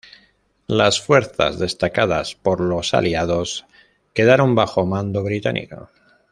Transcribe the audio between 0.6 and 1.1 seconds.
Las